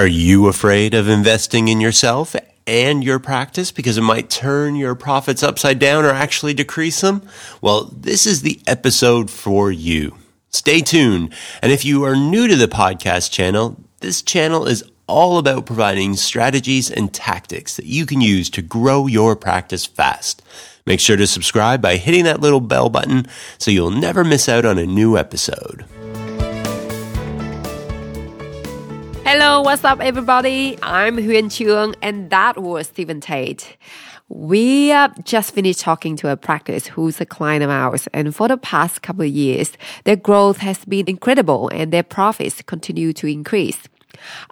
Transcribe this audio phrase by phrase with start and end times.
[0.00, 2.34] Are you afraid of investing in yourself
[2.66, 7.28] and your practice because it might turn your profits upside down or actually decrease them?
[7.60, 10.16] Well, this is the episode for you.
[10.48, 11.34] Stay tuned.
[11.60, 16.16] And if you are new to the podcast channel, this channel is all about providing
[16.16, 20.42] strategies and tactics that you can use to grow your practice fast.
[20.86, 23.26] Make sure to subscribe by hitting that little bell button
[23.58, 25.84] so you'll never miss out on a new episode.
[29.32, 30.76] Hello, what's up, everybody?
[30.82, 33.76] I'm Huyen Truong, and that was Stephen Tate.
[34.28, 38.48] We uh, just finished talking to a practice who's a client of ours, and for
[38.48, 43.28] the past couple of years, their growth has been incredible and their profits continue to
[43.28, 43.78] increase.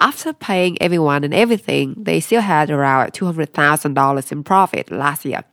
[0.00, 5.44] After paying everyone and everything, they still had around $200,000 in profit last year.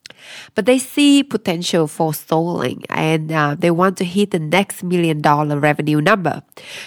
[0.56, 5.22] But they see potential for stalling and uh, they want to hit the next million
[5.22, 6.44] dollar revenue number.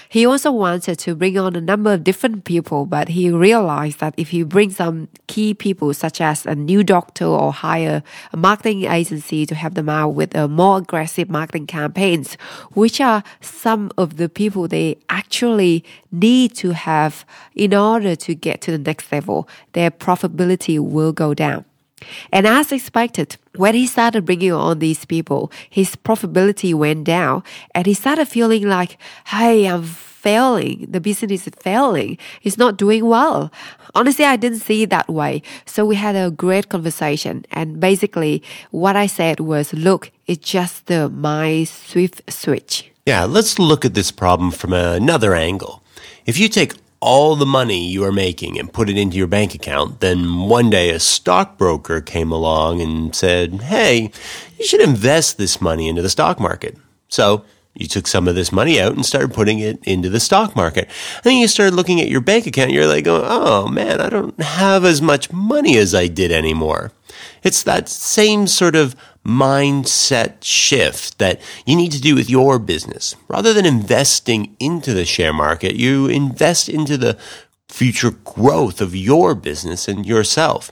[0.08, 4.14] He also wanted to bring on a number of different people, but he realized that
[4.16, 8.84] if he brings some key people, such as a new doctor or hire a marketing
[8.84, 12.34] agency to help them out with more aggressive marketing campaigns,
[12.72, 18.60] which are some of the people they actually need to have in order to get
[18.62, 21.64] to the next level, their profitability will go down.
[22.32, 27.42] And as expected, when he started bringing on these people, his profitability went down
[27.74, 30.86] and he started feeling like, hey, I'm failing.
[30.88, 32.16] The business is failing.
[32.42, 33.52] It's not doing well.
[33.94, 35.42] Honestly, I didn't see it that way.
[35.66, 37.44] So we had a great conversation.
[37.50, 42.90] And basically, what I said was, look, it's just the my swift switch.
[43.06, 45.82] Yeah, let's look at this problem from another angle.
[46.24, 46.72] If you take
[47.04, 50.00] all the money you are making and put it into your bank account.
[50.00, 54.10] Then one day a stockbroker came along and said, Hey,
[54.58, 56.78] you should invest this money into the stock market.
[57.08, 57.44] So
[57.74, 60.88] you took some of this money out and started putting it into the stock market.
[61.16, 62.70] And then you started looking at your bank account.
[62.70, 66.90] You're like, oh man, I don't have as much money as I did anymore.
[67.42, 73.16] It's that same sort of mindset shift that you need to do with your business.
[73.28, 77.18] Rather than investing into the share market, you invest into the
[77.68, 80.70] future growth of your business and yourself.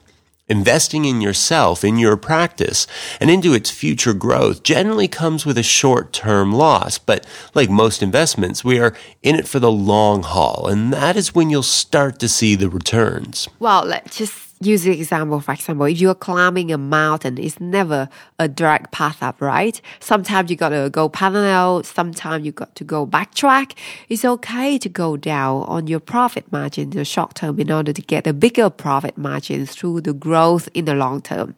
[0.49, 2.87] Investing in yourself, in your practice,
[3.21, 6.99] and into its future growth generally comes with a short term loss.
[6.99, 11.35] But like most investments, we are in it for the long haul, and that is
[11.35, 13.49] when you'll start to see the returns.
[13.61, 14.33] Well, let's just
[14.65, 18.09] use the example, for example, if you're climbing a mountain, it's never
[18.39, 19.81] a direct path up, right?
[20.01, 23.73] Sometimes you gotta go parallel, sometimes you got to go backtrack.
[24.09, 27.93] It's okay to go down on your profit margin in the short term in order
[27.93, 31.55] to get a bigger profit margin through the growth in the long term.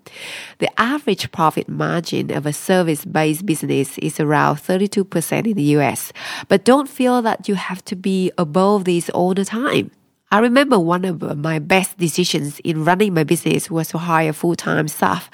[0.59, 6.13] The average profit margin of a service-based business is around 32% in the US,
[6.49, 9.91] but don't feel that you have to be above this all the time.
[10.35, 14.89] I remember one of my best decisions in running my business was to hire full-time
[14.89, 15.31] staff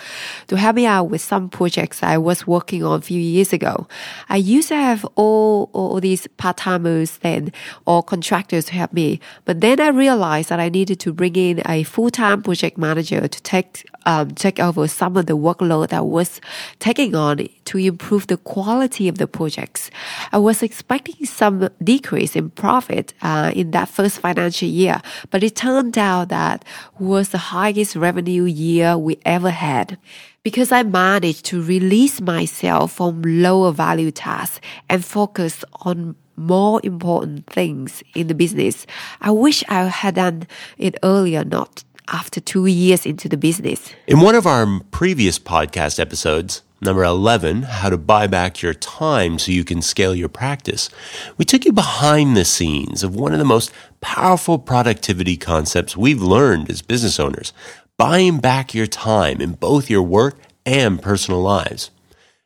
[0.49, 3.89] to help me out with some projects I was working on a few years ago.
[4.29, 7.51] I used to have all, all these part-timers then
[7.87, 11.63] or contractors to help me, but then I realized that I needed to bring in
[11.65, 16.41] a full-time project manager to take um, take over some of the workload that was
[16.79, 19.91] taking on to improve the quality of the projects.
[20.33, 24.90] I was expecting some decrease in profit uh, in that first financial year,
[25.31, 26.65] but it turned out that
[26.99, 29.99] was the highest revenue year we ever had
[30.43, 37.47] because I managed to release myself from lower value tasks and focus on more important
[37.47, 38.87] things in the business.
[39.21, 40.47] I wish I had done
[40.79, 43.93] it earlier, not after two years into the business.
[44.07, 49.39] In one of our previous podcast episodes, number 11, how to buy back your time
[49.39, 50.91] so you can scale your practice,
[51.37, 56.23] we took you behind the scenes of one of the most powerful productivity concepts we've
[56.23, 57.53] learned as business owners
[57.97, 61.91] buying back your time in both your work and personal lives.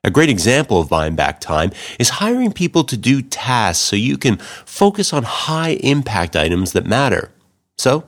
[0.03, 4.19] A great example of buying back time is hiring people to do tasks so you
[4.19, 7.31] can focus on high impact items that matter.
[7.79, 8.05] So,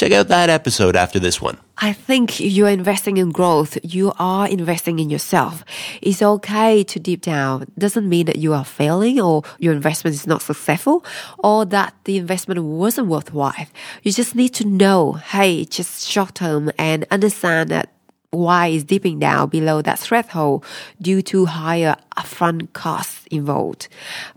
[0.00, 1.58] Check out that episode after this one.
[1.76, 3.76] I think you're investing in growth.
[3.82, 5.62] You are investing in yourself.
[6.00, 7.66] It's okay to deep down.
[7.76, 11.04] Doesn't mean that you are failing or your investment is not successful
[11.40, 13.66] or that the investment wasn't worthwhile.
[14.02, 17.92] You just need to know, hey, just short term and understand that
[18.30, 20.64] why is dipping down below that threshold
[21.00, 23.88] due to higher upfront costs involved.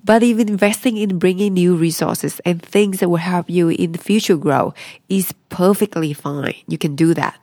[0.03, 3.99] But if investing in bringing new resources and things that will help you in the
[3.99, 4.73] future grow
[5.09, 6.55] is perfectly fine.
[6.67, 7.37] You can do that.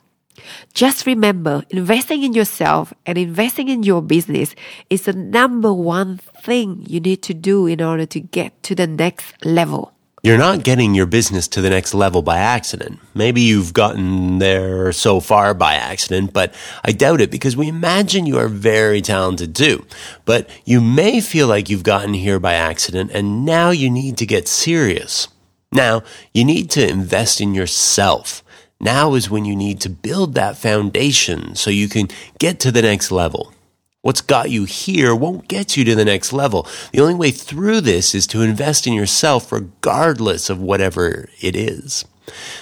[0.74, 4.54] Just remember, investing in yourself and investing in your business
[4.88, 8.86] is the number one thing you need to do in order to get to the
[8.86, 9.92] next level.
[10.22, 13.00] You're not getting your business to the next level by accident.
[13.14, 18.26] Maybe you've gotten there so far by accident, but I doubt it because we imagine
[18.26, 19.86] you are very talented too.
[20.26, 24.26] But you may feel like you've gotten here by accident and now you need to
[24.26, 25.28] get serious.
[25.72, 26.02] Now,
[26.34, 28.44] you need to invest in yourself.
[28.78, 32.08] Now is when you need to build that foundation so you can
[32.38, 33.54] get to the next level.
[34.02, 36.66] What's got you here won't get you to the next level.
[36.90, 42.06] The only way through this is to invest in yourself regardless of whatever it is.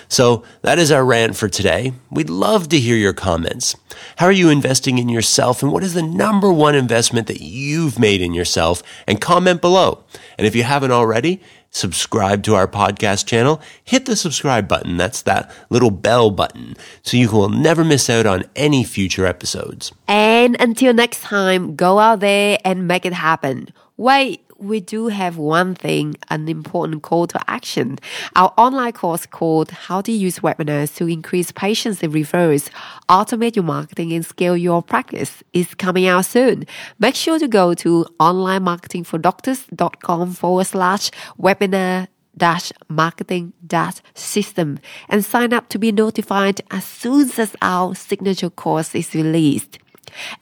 [0.09, 1.93] So that is our rant for today.
[2.11, 3.77] We'd love to hear your comments.
[4.17, 8.01] How are you investing in yourself and what is the number one investment that you've
[8.01, 8.83] made in yourself?
[9.07, 10.03] And comment below.
[10.39, 11.41] And if you haven't already,
[11.71, 14.97] subscribe to our podcast channel, hit the subscribe button.
[14.97, 19.93] That's that little bell button so you will never miss out on any future episodes.
[20.07, 23.69] And until next time, go out there and make it happen.
[23.97, 27.99] Wait, we do have one thing, an important call to action.
[28.35, 32.69] Our online course called How to Use Webinars to Increase Patients and Referrals,
[33.09, 36.67] Automate Your Marketing and Scale Your Practice is coming out soon.
[36.99, 44.79] Make sure to go to onlinemarketingfordoctors.com forward slash webinar dash marketing dash system
[45.09, 49.81] and sign up to be notified as soon as our signature course is released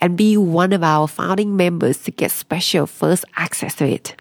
[0.01, 4.15] and be one of our founding members to get special first access to it.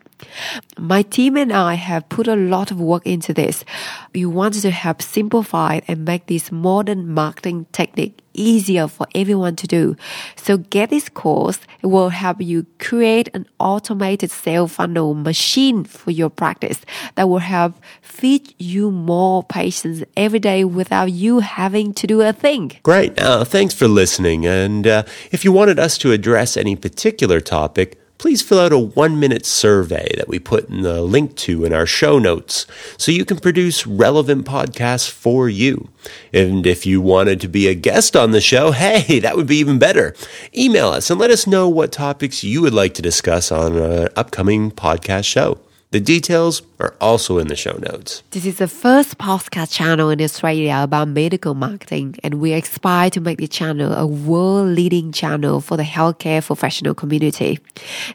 [0.78, 3.66] My team and I have put a lot of work into this.
[4.14, 9.68] We wanted to help simplify and make this modern marketing technique easier for everyone to
[9.68, 9.96] do.
[10.36, 11.60] So get this course.
[11.82, 16.82] It will help you create an automated sale funnel machine for your practice
[17.16, 22.34] that will help feed you more patients every day without you having to do a
[22.34, 22.74] thing.
[22.84, 23.18] Great.
[23.20, 24.46] Uh, thanks for listening.
[24.46, 28.80] And uh, if you wanted us to address any particular topic, please fill out a
[28.80, 32.66] one minute survey that we put in the link to in our show notes
[32.98, 35.90] so you can produce relevant podcasts for you.
[36.34, 39.58] And if you wanted to be a guest on the show, hey, that would be
[39.58, 40.16] even better.
[40.56, 44.10] Email us and let us know what topics you would like to discuss on an
[44.16, 45.60] upcoming podcast show.
[45.92, 48.24] The details are also in the show notes.
[48.32, 53.22] This is the first podcast channel in Australia about medical marketing, and we aspire to
[53.22, 57.60] make the channel a world leading channel for the healthcare professional community.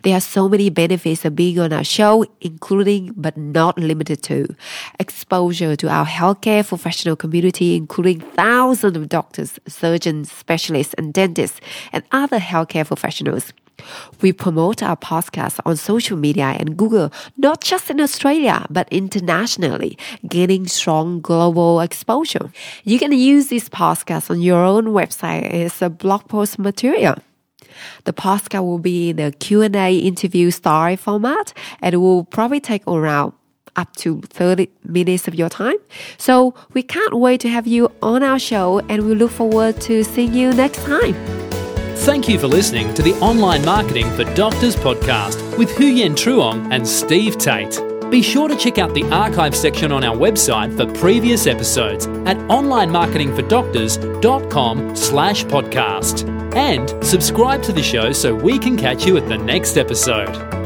[0.02, 4.54] There are so many benefits of being on our show, including but not limited to
[4.98, 11.60] exposure to our healthcare professional community, including thousands of doctors, surgeons, specialists, and dentists,
[11.92, 13.54] and other healthcare professionals.
[14.20, 19.98] We promote our podcast on social media and Google, not just in Australia, but internationally,
[20.28, 22.50] gaining strong global exposure.
[22.84, 27.16] You can use this podcast on your own website as a blog post material.
[28.04, 32.86] The podcast will be in a Q&A interview style format and it will probably take
[32.86, 33.32] around
[33.76, 35.76] up to 30 minutes of your time.
[36.18, 40.04] So we can't wait to have you on our show and we look forward to
[40.04, 41.39] seeing you next time.
[42.00, 46.88] Thank you for listening to the Online Marketing for Doctors podcast with Huyen Truong and
[46.88, 47.78] Steve Tate.
[48.10, 52.38] Be sure to check out the archive section on our website for previous episodes at
[52.48, 56.26] onlinemarketingfordoctors.com slash podcast.
[56.56, 60.59] And subscribe to the show so we can catch you at the next episode.